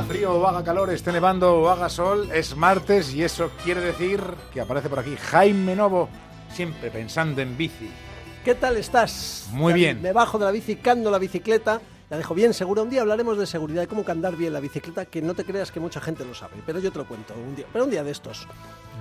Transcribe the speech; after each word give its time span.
haga 0.00 0.08
frío 0.08 0.34
o 0.34 0.46
haga 0.46 0.64
calor, 0.64 0.90
esté 0.90 1.12
nevando 1.12 1.60
o 1.60 1.68
haga 1.68 1.90
sol, 1.90 2.30
es 2.32 2.56
martes 2.56 3.12
y 3.12 3.22
eso 3.22 3.50
quiere 3.62 3.82
decir 3.82 4.22
que 4.52 4.60
aparece 4.60 4.88
por 4.88 4.98
aquí 4.98 5.14
Jaime 5.16 5.76
Novo, 5.76 6.08
siempre 6.50 6.90
pensando 6.90 7.42
en 7.42 7.56
bici. 7.56 7.90
¿Qué 8.42 8.54
tal 8.54 8.78
estás? 8.78 9.48
Muy 9.52 9.74
bien. 9.74 10.00
Debajo 10.00 10.38
de 10.38 10.46
la 10.46 10.50
bici, 10.52 10.76
cando 10.76 11.10
la 11.10 11.18
bicicleta. 11.18 11.82
La 12.08 12.16
dejo 12.16 12.34
bien 12.34 12.54
segura. 12.54 12.82
Un 12.82 12.88
día 12.88 13.02
hablaremos 13.02 13.36
de 13.36 13.46
seguridad, 13.46 13.82
de 13.82 13.88
cómo 13.88 14.02
andar 14.08 14.36
bien 14.36 14.54
la 14.54 14.60
bicicleta, 14.60 15.04
que 15.04 15.20
no 15.20 15.34
te 15.34 15.44
creas 15.44 15.70
que 15.70 15.80
mucha 15.80 16.00
gente 16.00 16.24
lo 16.24 16.34
sabe, 16.34 16.54
pero 16.64 16.78
yo 16.78 16.90
te 16.90 16.98
lo 16.98 17.06
cuento 17.06 17.34
un 17.34 17.54
día. 17.54 17.66
Pero 17.70 17.84
un 17.84 17.90
día 17.90 18.02
de 18.02 18.10
estos. 18.10 18.48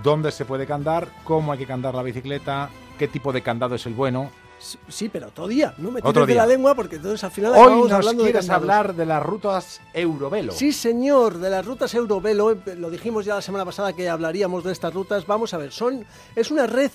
¿Dónde 0.04 0.31
se 0.31 0.43
puede 0.43 0.68
candar? 0.68 1.07
¿Cómo 1.23 1.54
hay 1.54 1.59
que 1.59 1.66
candar 1.66 1.95
la 1.95 2.04
bicicleta? 2.04 2.70
¿Qué 2.97 3.07
tipo 3.07 3.31
de 3.31 3.41
candado 3.41 3.75
es 3.75 3.86
el 3.86 3.93
bueno? 3.93 4.29
Sí, 4.60 5.10
pero 5.10 5.28
otro 5.28 5.48
día. 5.48 5.73
No 5.78 5.91
me 5.91 6.02
tires 6.02 6.28
de 6.28 6.36
la 6.36 6.46
lengua 6.46 6.76
porque 6.76 6.98
entonces 6.98 7.23
al 7.23 7.31
final 7.31 7.54
Hoy 7.55 7.81
nos 7.81 7.91
hablando 7.91 8.23
de 8.23 8.31
quieres 8.31 8.50
hablar 8.50 8.94
de 8.94 9.05
las 9.05 9.23
rutas 9.23 9.81
Eurovelo. 9.94 10.52
Sí, 10.52 10.72
señor, 10.73 11.38
de 11.38 11.50
las 11.50 11.66
rutas 11.66 11.94
Eurovelo, 11.94 12.58
lo 12.77 12.90
dijimos 12.90 13.26
ya 13.26 13.36
la 13.36 13.41
semana 13.41 13.66
pasada 13.66 13.94
que 13.94 14.09
hablaríamos 14.09 14.64
de 14.64 14.72
estas 14.72 14.94
rutas. 14.94 15.26
Vamos 15.26 15.53
a 15.53 15.58
ver, 15.58 15.72
son 15.72 16.05
es 16.36 16.52
una 16.52 16.67
red 16.67 16.91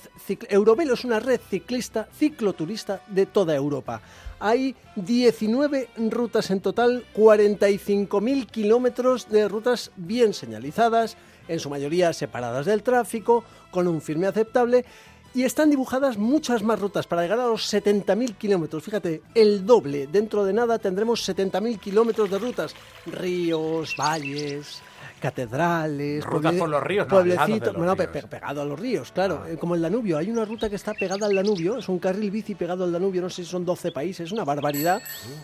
Eurovelo 0.48 0.94
es 0.94 1.04
una 1.04 1.20
red 1.20 1.40
ciclista, 1.48 2.06
cicloturista 2.16 3.00
de 3.08 3.26
toda 3.26 3.54
Europa. 3.54 4.00
Hay 4.40 4.76
19 4.96 5.88
rutas 6.10 6.50
en 6.50 6.60
total, 6.60 7.04
45.000 7.14 8.46
kilómetros 8.46 9.28
de 9.30 9.48
rutas 9.48 9.90
bien 9.96 10.34
señalizadas, 10.34 11.16
en 11.48 11.60
su 11.60 11.70
mayoría 11.70 12.12
separadas 12.12 12.66
del 12.66 12.82
tráfico, 12.82 13.44
con 13.70 13.88
un 13.88 14.00
firme 14.00 14.26
aceptable. 14.26 14.84
Y 15.34 15.42
están 15.42 15.68
dibujadas 15.68 16.16
muchas 16.16 16.62
más 16.62 16.78
rutas 16.78 17.06
para 17.08 17.22
llegar 17.22 17.40
a 17.40 17.46
los 17.48 17.72
70.000 17.72 18.36
kilómetros. 18.36 18.84
Fíjate, 18.84 19.20
el 19.34 19.66
doble. 19.66 20.06
Dentro 20.06 20.44
de 20.44 20.52
nada 20.52 20.78
tendremos 20.78 21.28
70.000 21.28 21.78
kilómetros 21.80 22.30
de 22.30 22.38
rutas. 22.38 22.72
Ríos, 23.06 23.96
valles, 23.98 24.80
catedrales. 25.20 26.24
Rutas 26.24 26.54
por 26.54 26.68
los 26.68 26.80
ríos, 26.82 27.08
pueblecitos. 27.08 27.74
bueno, 27.74 27.96
pe- 27.96 28.06
ríos. 28.06 28.22
pe- 28.24 28.28
pegado 28.28 28.62
a 28.62 28.64
los 28.64 28.78
ríos, 28.78 29.10
claro. 29.10 29.44
eh, 29.46 29.56
Como 29.56 29.74
el 29.74 29.82
Danubio. 29.82 30.18
Hay 30.18 30.30
una 30.30 30.44
ruta 30.44 30.70
que 30.70 30.76
está 30.76 30.94
pegada 30.94 31.26
al 31.26 31.34
Danubio. 31.34 31.78
Es 31.78 31.88
un 31.88 31.98
carril 31.98 32.30
bici 32.30 32.54
pegado 32.54 32.84
al 32.84 32.92
Danubio. 32.92 33.20
No 33.20 33.28
sé 33.28 33.42
si 33.44 33.50
son 33.50 33.64
12 33.64 33.90
países. 33.90 34.26
Es 34.26 34.32
una 34.32 34.44
barbaridad. 34.44 35.02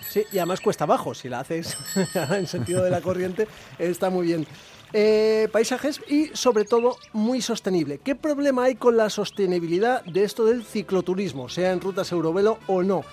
Sí, 0.08 0.22
y 0.32 0.38
además 0.38 0.60
cuesta 0.60 0.84
abajo. 0.84 1.14
Si 1.14 1.28
la 1.28 1.40
haces 1.40 1.76
en 2.30 2.46
sentido 2.46 2.84
de 2.84 2.90
la 2.90 3.00
corriente, 3.00 3.48
está 3.76 4.08
muy 4.08 4.26
bien. 4.28 4.46
Eh, 4.92 5.48
paisajes 5.52 6.00
y 6.08 6.26
sobre 6.34 6.64
todo 6.64 6.96
muy 7.12 7.40
sostenible. 7.42 7.98
¿Qué 7.98 8.14
problema 8.16 8.64
hay 8.64 8.74
con 8.74 8.96
la 8.96 9.08
sostenibilidad 9.08 10.04
de 10.04 10.24
esto 10.24 10.44
del 10.44 10.64
cicloturismo, 10.64 11.48
sea 11.48 11.72
en 11.72 11.80
rutas 11.80 12.10
Eurovelo 12.12 12.58
o 12.66 12.82
no? 12.82 13.04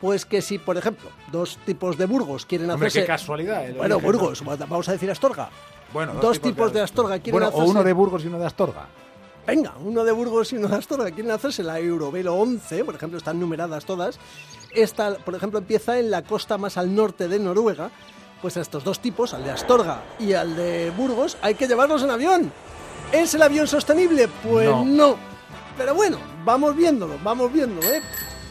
Pues 0.00 0.26
que 0.26 0.42
si, 0.42 0.58
por 0.58 0.76
ejemplo, 0.76 1.10
dos 1.32 1.58
tipos 1.64 1.96
de 1.98 2.06
Burgos 2.06 2.46
quieren 2.46 2.70
Hombre, 2.70 2.88
hacerse... 2.88 3.00
qué 3.00 3.06
casualidad. 3.06 3.66
el 3.66 3.74
Bueno. 3.74 3.98
Burgos, 4.00 4.44
vamos 4.44 4.88
a 4.88 4.92
decir 4.92 5.10
Astorga. 5.10 5.48
Bueno, 5.92 6.14
dos 6.14 6.40
tipos 6.40 6.72
de 6.72 6.80
Astorga 6.82 7.18
quieren 7.18 7.32
Bueno, 7.40 7.48
o 7.48 7.50
hacerse- 7.62 7.70
uno 7.70 7.82
de 7.84 7.92
Burgos 7.92 8.24
y 8.24 8.26
uno 8.28 8.38
de 8.38 8.46
Astorga. 8.46 8.86
Venga, 9.46 9.74
uno 9.84 10.04
de 10.04 10.12
Burgos 10.12 10.52
y 10.52 10.56
uno 10.56 10.68
de 10.68 10.76
Astorga. 10.76 11.10
Quieren 11.10 11.30
hacerse 11.32 11.62
la 11.62 11.78
Eurovelo 11.80 12.34
11, 12.34 12.84
por 12.84 12.94
ejemplo, 12.94 13.18
están 13.18 13.38
numeradas 13.40 13.84
todas. 13.84 14.18
Esta, 14.74 15.16
por 15.16 15.34
ejemplo, 15.34 15.58
empieza 15.58 15.98
en 15.98 16.10
la 16.10 16.22
costa 16.22 16.58
más 16.58 16.76
al 16.76 16.94
norte 16.94 17.28
de 17.28 17.38
Noruega. 17.38 17.90
Pues 18.44 18.58
a 18.58 18.60
estos 18.60 18.84
dos 18.84 19.00
tipos, 19.00 19.32
al 19.32 19.42
de 19.42 19.50
Astorga 19.52 20.02
y 20.20 20.34
al 20.34 20.54
de 20.54 20.92
Burgos, 20.94 21.38
hay 21.40 21.54
que 21.54 21.66
llevarlos 21.66 22.02
en 22.02 22.10
avión. 22.10 22.52
¿Es 23.10 23.32
el 23.32 23.40
avión 23.40 23.66
sostenible? 23.66 24.28
Pues 24.46 24.68
No. 24.68 24.84
no. 24.84 25.16
Pero 25.78 25.94
bueno, 25.94 26.18
vamos 26.44 26.76
viéndolo, 26.76 27.14
vamos 27.24 27.50
viéndolo, 27.50 27.88
¿eh? 27.88 28.02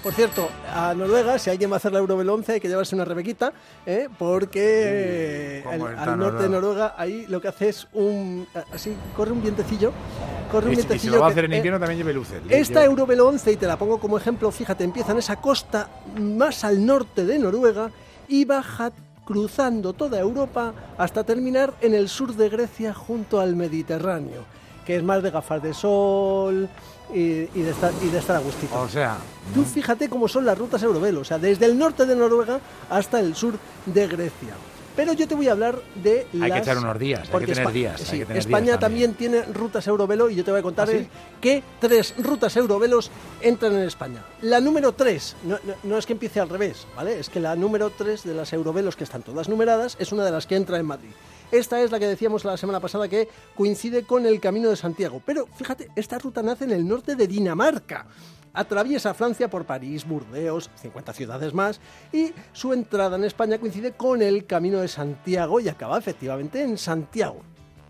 Por 0.01 0.11
cierto, 0.13 0.49
a 0.73 0.95
Noruega, 0.95 1.37
si 1.37 1.51
alguien 1.51 1.69
va 1.69 1.75
a 1.75 1.77
hacer 1.77 1.91
la 1.93 1.99
Eurovelo 1.99 2.33
11, 2.33 2.53
hay 2.53 2.59
que 2.59 2.67
llevarse 2.69 2.95
una 2.95 3.05
rebequita, 3.05 3.53
¿eh? 3.85 4.09
porque 4.17 5.59
el- 5.59 5.63
¿cómo 5.63 5.87
está 5.89 6.03
al 6.13 6.17
norte 6.17 6.41
de 6.41 6.49
Noruega? 6.49 6.95
Ahí 6.97 7.27
lo 7.27 7.39
que 7.39 7.49
hace 7.49 7.69
es 7.69 7.87
un... 7.93 8.47
Así, 8.73 8.95
corre 9.15 9.31
un 9.31 9.43
vientecillo, 9.43 9.91
corre 10.51 10.69
un 10.69 10.73
Y, 10.73 10.93
y 10.95 10.97
si 10.99 11.09
lo 11.11 11.19
va 11.19 11.27
a 11.27 11.29
hacer 11.29 11.45
en 11.45 11.53
eh, 11.53 11.57
invierno 11.57 11.79
también 11.79 11.99
lleve 11.99 12.13
luces. 12.13 12.41
esta 12.49 12.83
Eurovelo 12.83 13.27
11, 13.27 13.51
y 13.51 13.57
te 13.57 13.67
la 13.67 13.77
pongo 13.77 13.99
como 13.99 14.17
ejemplo, 14.17 14.49
fíjate, 14.49 14.83
empieza 14.83 15.11
en 15.11 15.19
esa 15.19 15.35
costa 15.35 15.87
más 16.19 16.63
al 16.63 16.83
norte 16.83 17.25
de 17.25 17.37
Noruega 17.37 17.91
y 18.27 18.43
baja 18.45 18.91
cruzando 19.25 19.93
toda 19.93 20.19
Europa 20.19 20.73
hasta 20.97 21.23
terminar 21.23 21.73
en 21.81 21.93
el 21.93 22.09
sur 22.09 22.35
de 22.35 22.49
Grecia 22.49 22.93
junto 22.93 23.39
al 23.39 23.55
Mediterráneo, 23.55 24.43
que 24.85 24.95
es 24.97 25.03
más 25.03 25.23
de 25.23 25.31
gafas 25.31 25.61
de 25.63 25.73
sol 25.73 26.69
y, 27.13 27.19
y 27.19 27.61
de, 27.61 27.71
estar, 27.71 27.91
y 28.01 28.07
de 28.09 28.19
estar 28.19 28.35
a 28.35 28.39
gustito. 28.39 28.79
O 28.79 28.89
sea, 28.89 29.17
Tú 29.53 29.63
fíjate 29.63 30.09
cómo 30.09 30.27
son 30.27 30.45
las 30.45 30.57
rutas 30.57 30.81
Eurovelo, 30.83 31.21
o 31.21 31.23
sea, 31.25 31.37
desde 31.37 31.65
el 31.65 31.77
norte 31.77 32.05
de 32.05 32.15
Noruega 32.15 32.59
hasta 32.89 33.19
el 33.19 33.35
sur 33.35 33.55
de 33.85 34.07
Grecia. 34.07 34.55
Pero 34.95 35.13
yo 35.13 35.27
te 35.27 35.33
voy 35.33 35.47
a 35.47 35.53
hablar 35.53 35.79
de 35.95 36.27
Hay 36.33 36.39
las... 36.39 36.51
que 36.51 36.59
echar 36.59 36.77
unos 36.77 36.99
días, 36.99 37.21
hay 37.21 37.25
que 37.25 37.31
porque 37.31 37.47
tener 37.47 37.67
Espa- 37.67 37.71
días, 37.71 37.99
hay 38.01 38.05
sí, 38.05 38.17
que 38.19 38.25
tener 38.25 38.37
España 38.39 38.65
días 38.65 38.79
también. 38.79 39.13
tiene 39.15 39.41
rutas 39.43 39.87
Eurovelo 39.87 40.29
y 40.29 40.35
yo 40.35 40.43
te 40.43 40.51
voy 40.51 40.59
a 40.59 40.63
contar 40.63 40.87
¿Ah, 40.87 40.91
sí? 40.91 41.07
qué 41.41 41.63
tres 41.79 42.13
rutas 42.19 42.55
Eurovelos 42.57 43.09
entran 43.41 43.73
en 43.73 43.83
España. 43.87 44.23
La 44.41 44.59
número 44.59 44.93
3, 44.93 45.35
no, 45.45 45.57
no- 45.63 45.73
no 45.83 45.97
es 45.97 46.05
que 46.05 46.13
empiece 46.13 46.39
al 46.39 46.49
revés, 46.49 46.85
¿vale? 46.95 47.19
Es 47.19 47.29
que 47.29 47.39
la 47.39 47.55
número 47.55 47.89
3 47.89 48.23
de 48.23 48.33
las 48.35 48.53
Eurovelos, 48.53 48.95
que 48.95 49.03
están 49.03 49.23
todas 49.23 49.49
numeradas, 49.49 49.95
es 49.99 50.11
una 50.11 50.23
de 50.25 50.31
las 50.31 50.45
que 50.45 50.55
entra 50.55 50.77
en 50.77 50.85
Madrid. 50.85 51.09
Esta 51.51 51.81
es 51.81 51.91
la 51.91 51.99
que 51.99 52.07
decíamos 52.07 52.45
la 52.45 52.57
semana 52.57 52.79
pasada 52.79 53.07
que 53.07 53.27
coincide 53.55 54.03
con 54.03 54.25
el 54.25 54.39
Camino 54.39 54.69
de 54.69 54.75
Santiago. 54.75 55.21
Pero 55.25 55.47
fíjate, 55.55 55.89
esta 55.95 56.17
ruta 56.19 56.41
nace 56.41 56.63
en 56.65 56.71
el 56.71 56.87
norte 56.87 57.15
de 57.15 57.27
Dinamarca. 57.27 58.05
Atraviesa 58.53 59.13
Francia 59.13 59.49
por 59.49 59.65
París, 59.65 60.07
Burdeos, 60.07 60.69
50 60.75 61.13
ciudades 61.13 61.53
más, 61.53 61.81
y 62.11 62.33
su 62.51 62.71
entrada 62.71 63.17
en 63.17 63.23
España 63.23 63.57
coincide 63.57 63.93
con 63.93 64.21
el 64.21 64.45
Camino 64.45 64.81
de 64.81 64.87
Santiago 64.87 65.59
y 65.59 65.69
acaba 65.69 65.97
efectivamente 65.97 66.61
en 66.61 66.77
Santiago. 66.77 67.41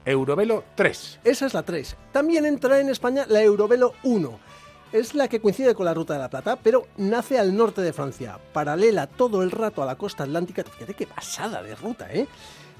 Eurovelo 0.06 0.63
3. 0.75 1.19
Esa 1.24 1.46
es 1.46 1.53
la 1.53 1.63
3. 1.63 1.97
También 2.12 2.46
entra 2.46 2.79
en 2.79 2.90
España 2.90 3.25
la 3.28 3.41
Eurovelo 3.41 3.94
1. 4.03 4.40
Es 4.94 5.16
la 5.16 5.28
que 5.28 5.41
coincide 5.41 5.74
con 5.74 5.85
la 5.85 5.94
Ruta 5.94 6.13
de 6.13 6.19
la 6.19 6.29
Plata, 6.29 6.57
pero 6.62 6.88
nace 6.97 7.40
al 7.40 7.56
norte 7.56 7.81
de 7.81 7.94
Francia, 7.94 8.40
paralela 8.53 9.07
todo 9.07 9.41
el 9.41 9.51
rato 9.51 9.81
a 9.81 9.85
la 9.85 9.95
costa 9.95 10.24
atlántica. 10.24 10.63
Fíjate 10.63 10.94
qué 10.94 11.07
pasada 11.07 11.63
de 11.63 11.75
ruta, 11.75 12.13
¿eh? 12.13 12.28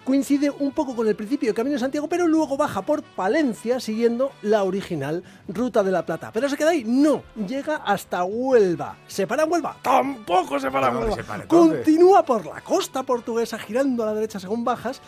Coincide 0.04 0.50
un 0.50 0.72
poco 0.72 0.96
con 0.96 1.08
el 1.08 1.16
principio 1.16 1.48
del 1.48 1.56
Camino 1.56 1.74
de 1.76 1.80
Santiago, 1.80 2.08
pero 2.08 2.28
luego 2.28 2.58
baja 2.58 2.82
por 2.82 3.04
Palencia 3.04 3.80
siguiendo 3.80 4.32
la 4.42 4.64
original 4.64 5.24
Ruta 5.48 5.82
de 5.82 5.92
la 5.92 6.06
Plata. 6.06 6.32
¿Pero 6.34 6.50
se 6.50 6.58
queda 6.58 6.72
ahí? 6.72 6.84
No, 6.86 7.24
llega 7.48 7.78
hasta 7.78 8.24
Huelva. 8.24 8.98
¿Se 9.08 9.26
para 9.26 9.44
en 9.44 9.52
Huelva? 9.52 9.78
Tampoco 9.82 10.60
se 10.60 10.70
para 10.70 10.88
en 10.88 10.94
¿Dónde 10.94 11.10
Huelva. 11.10 11.24
se 11.24 11.28
para? 11.28 11.48
Continúa 11.48 12.24
por 12.24 12.46
la 12.46 12.62
costa 12.62 13.04
portuguesa, 13.04 13.58
girando 13.58 14.04
a 14.04 14.08
la 14.08 14.14
derecha 14.14 14.40
según 14.40 14.64
bajas. 14.64 15.02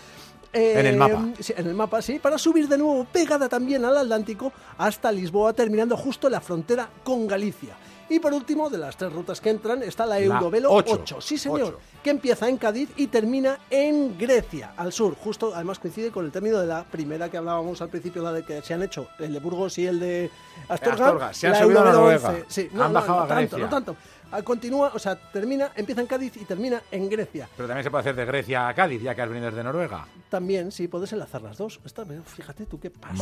En 0.53 0.85
el 0.85 0.95
mapa. 0.95 1.25
Sí, 1.37 1.53
en 1.57 1.67
el 1.67 1.73
mapa, 1.73 2.01
sí, 2.01 2.17
para 2.17 2.37
subir 2.37 2.69
de 2.69 2.77
nuevo 2.77 3.03
pegada 3.03 3.49
también 3.49 3.83
al 3.83 3.97
Atlántico 3.97 4.53
hasta 4.77 5.11
Lisboa, 5.11 5.51
terminando 5.51 5.97
justo 5.97 6.27
en 6.27 6.31
la 6.31 6.39
frontera 6.39 6.89
con 7.03 7.27
Galicia. 7.27 7.75
Y 8.09 8.19
por 8.19 8.33
último, 8.33 8.69
de 8.69 8.77
las 8.77 8.95
tres 8.97 9.11
rutas 9.11 9.41
que 9.41 9.49
entran, 9.49 9.81
está 9.81 10.05
la 10.05 10.19
La 10.19 10.21
Eurovelo 10.21 10.71
ocho. 10.71 10.99
8. 11.01 11.21
Sí, 11.21 11.37
señor. 11.37 11.61
Ocho. 11.61 11.79
Que 12.03 12.11
empieza 12.11 12.47
en 12.47 12.57
Cádiz 12.57 12.89
y 12.97 13.07
termina 13.07 13.57
en 13.69 14.15
Grecia, 14.17 14.73
al 14.77 14.91
sur. 14.93 15.15
Justo, 15.15 15.53
además 15.55 15.79
coincide 15.79 16.11
con 16.11 16.23
el 16.25 16.31
término 16.31 16.59
de 16.59 16.67
la 16.67 16.83
primera 16.83 17.29
que 17.29 17.37
hablábamos 17.37 17.81
al 17.81 17.89
principio, 17.89 18.21
la 18.21 18.31
de 18.31 18.43
que 18.43 18.61
se 18.61 18.75
han 18.75 18.83
hecho, 18.83 19.07
el 19.17 19.33
de 19.33 19.39
Burgos 19.39 19.77
y 19.79 19.87
el 19.87 19.99
de 19.99 20.29
Astorga. 20.69 21.05
Astorga, 21.05 21.33
se 21.33 21.47
han 21.47 21.53
la 21.53 21.59
subido 21.61 21.79
a 21.79 21.83
Eurovelo 21.83 22.01
Noruega. 22.01 22.29
11. 22.29 22.45
Sí, 22.47 22.69
no, 22.73 22.83
Han 22.83 22.93
no, 22.93 22.99
bajado 22.99 23.17
no 23.17 23.23
a 23.23 23.27
tanto, 23.27 23.41
Grecia. 23.41 23.57
no 23.57 23.69
tanto. 23.69 23.95
Ah, 24.31 24.41
Continúa, 24.41 24.91
o 24.93 24.99
sea, 24.99 25.15
termina, 25.15 25.71
empieza 25.75 26.01
en 26.01 26.07
Cádiz 26.07 26.35
y 26.37 26.45
termina 26.45 26.81
en 26.91 27.09
Grecia. 27.09 27.47
Pero 27.55 27.67
también 27.67 27.83
se 27.83 27.91
puede 27.91 28.01
hacer 28.01 28.15
de 28.15 28.25
Grecia 28.25 28.67
a 28.67 28.73
Cádiz, 28.73 29.01
ya 29.01 29.15
que 29.15 29.21
has 29.21 29.29
venido 29.29 29.49
desde 29.49 29.63
Noruega. 29.63 30.05
También, 30.29 30.71
sí, 30.71 30.87
puedes 30.87 31.11
enlazar 31.13 31.41
las 31.41 31.57
dos. 31.57 31.79
Esta, 31.85 32.03
fíjate 32.05 32.65
tú 32.65 32.79
qué 32.79 32.89
pasada. 32.91 33.15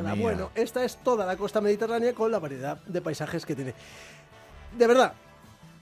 Madre 0.00 0.12
mía. 0.16 0.22
Bueno, 0.22 0.50
esta 0.54 0.82
es 0.84 0.96
toda 0.96 1.24
la 1.26 1.36
costa 1.36 1.60
mediterránea 1.60 2.14
con 2.14 2.30
la 2.32 2.38
variedad 2.38 2.78
de 2.86 3.00
paisajes 3.00 3.44
que 3.46 3.54
tiene. 3.54 3.74
De 4.76 4.86
verdad, 4.86 5.14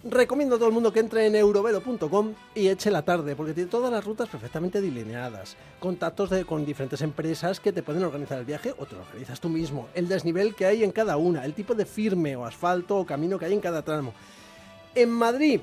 recomiendo 0.04 0.56
a 0.56 0.58
todo 0.58 0.68
el 0.68 0.74
mundo 0.74 0.92
que 0.92 1.00
entre 1.00 1.26
en 1.26 1.34
eurovelo.com 1.34 2.34
y 2.54 2.68
eche 2.68 2.90
la 2.90 3.02
tarde, 3.02 3.34
porque 3.34 3.54
tiene 3.54 3.70
todas 3.70 3.90
las 3.90 4.04
rutas 4.04 4.28
perfectamente 4.28 4.80
delineadas, 4.80 5.56
contactos 5.80 6.30
de, 6.30 6.44
con 6.44 6.64
diferentes 6.64 7.00
empresas 7.00 7.60
que 7.60 7.72
te 7.72 7.82
pueden 7.82 8.04
organizar 8.04 8.38
el 8.38 8.44
viaje 8.44 8.74
o 8.78 8.86
te 8.86 8.94
lo 8.94 9.02
organizas 9.02 9.40
tú 9.40 9.48
mismo, 9.48 9.88
el 9.94 10.08
desnivel 10.08 10.54
que 10.54 10.66
hay 10.66 10.84
en 10.84 10.92
cada 10.92 11.16
una, 11.16 11.44
el 11.44 11.54
tipo 11.54 11.74
de 11.74 11.86
firme 11.86 12.36
o 12.36 12.44
asfalto 12.44 12.98
o 12.98 13.06
camino 13.06 13.38
que 13.38 13.46
hay 13.46 13.54
en 13.54 13.60
cada 13.60 13.82
tramo. 13.82 14.12
En 14.94 15.10
Madrid, 15.10 15.60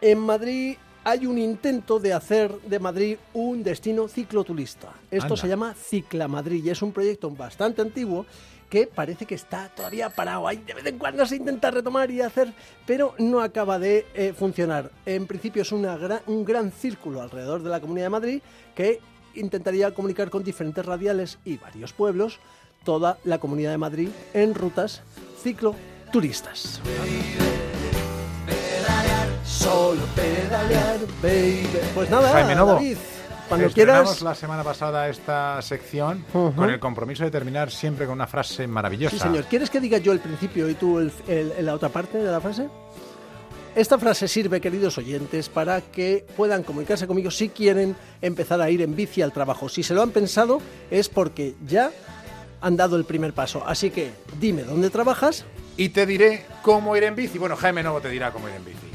en 0.00 0.18
Madrid 0.18 0.76
hay 1.04 1.26
un 1.26 1.38
intento 1.38 1.98
de 1.98 2.12
hacer 2.12 2.52
de 2.62 2.78
Madrid 2.78 3.16
un 3.32 3.62
destino 3.62 4.08
cicloturista. 4.08 4.92
Esto 5.10 5.26
Anda. 5.26 5.36
se 5.36 5.48
llama 5.48 5.74
Cicla 5.74 6.28
Madrid 6.28 6.64
y 6.64 6.70
es 6.70 6.82
un 6.82 6.92
proyecto 6.92 7.30
bastante 7.30 7.82
antiguo 7.82 8.26
que 8.68 8.86
parece 8.86 9.24
que 9.26 9.34
está 9.34 9.68
todavía 9.74 10.10
parado. 10.10 10.46
Ahí 10.46 10.58
de 10.58 10.74
vez 10.74 10.84
en 10.86 10.98
cuando 10.98 11.24
se 11.26 11.36
intenta 11.36 11.70
retomar 11.70 12.10
y 12.10 12.20
hacer, 12.20 12.52
pero 12.86 13.14
no 13.18 13.40
acaba 13.40 13.78
de 13.78 14.06
eh, 14.14 14.34
funcionar. 14.36 14.90
En 15.06 15.26
principio 15.26 15.62
es 15.62 15.72
una 15.72 15.96
gran- 15.96 16.20
un 16.26 16.44
gran 16.44 16.70
círculo 16.70 17.22
alrededor 17.22 17.62
de 17.62 17.70
la 17.70 17.80
Comunidad 17.80 18.06
de 18.06 18.10
Madrid 18.10 18.42
que 18.74 19.00
intentaría 19.34 19.92
comunicar 19.94 20.30
con 20.30 20.44
diferentes 20.44 20.84
radiales 20.84 21.38
y 21.44 21.56
varios 21.58 21.92
pueblos 21.92 22.40
toda 22.84 23.18
la 23.24 23.38
Comunidad 23.38 23.70
de 23.70 23.78
Madrid 23.78 24.08
en 24.34 24.54
rutas 24.54 25.02
cicloturistas. 25.42 26.80
Solo 29.44 30.02
pedalear, 30.14 30.98
baby. 31.22 31.66
Pues 31.94 32.10
nada, 32.10 32.30
Jaime 32.32 32.54
Novo. 32.54 32.74
David, 32.74 32.96
Cuando 33.48 33.70
quieras. 33.70 34.22
la 34.22 34.34
semana 34.34 34.62
pasada 34.62 35.08
esta 35.08 35.60
sección 35.62 36.24
Ujú. 36.34 36.54
con 36.54 36.70
el 36.70 36.78
compromiso 36.78 37.24
de 37.24 37.30
terminar 37.30 37.70
siempre 37.70 38.06
con 38.06 38.14
una 38.14 38.26
frase 38.26 38.66
maravillosa. 38.66 39.16
Sí, 39.16 39.22
señor. 39.22 39.44
¿Quieres 39.44 39.70
que 39.70 39.80
diga 39.80 39.98
yo 39.98 40.12
el 40.12 40.20
principio 40.20 40.68
y 40.68 40.74
tú 40.74 40.98
el- 40.98 41.12
el- 41.26 41.52
el- 41.52 41.66
la 41.66 41.74
otra 41.74 41.88
parte 41.88 42.18
de 42.18 42.30
la 42.30 42.40
frase? 42.40 42.68
Esta 43.74 43.98
frase 43.98 44.26
sirve, 44.28 44.60
queridos 44.60 44.98
oyentes, 44.98 45.48
para 45.48 45.80
que 45.80 46.26
puedan 46.36 46.62
comunicarse 46.64 47.06
conmigo 47.06 47.30
si 47.30 47.48
quieren 47.50 47.94
empezar 48.20 48.60
a 48.60 48.68
ir 48.70 48.82
en 48.82 48.96
bici 48.96 49.22
al 49.22 49.32
trabajo. 49.32 49.68
Si 49.68 49.82
se 49.82 49.94
lo 49.94 50.02
han 50.02 50.10
pensado 50.10 50.60
es 50.90 51.08
porque 51.08 51.54
ya 51.66 51.90
han 52.60 52.76
dado 52.76 52.96
el 52.96 53.04
primer 53.04 53.34
paso. 53.34 53.62
Así 53.66 53.90
que 53.90 54.10
dime 54.40 54.64
dónde 54.64 54.90
trabajas 54.90 55.44
Y 55.76 55.90
te 55.90 56.06
diré 56.06 56.44
cómo 56.62 56.96
ir 56.96 57.04
en 57.04 57.14
bici. 57.14 57.38
Bueno, 57.38 57.54
Jaime 57.54 57.84
Novo 57.84 58.00
te 58.00 58.08
dirá 58.08 58.32
cómo 58.32 58.48
ir 58.48 58.54
en 58.56 58.64
bici. 58.64 58.87